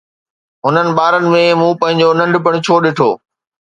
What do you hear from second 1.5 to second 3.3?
مون پنهنجو ننڍپڻ ڇو ڏٺو؟